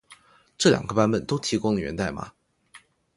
[0.57, 2.33] 这两个版本都提供了源代码。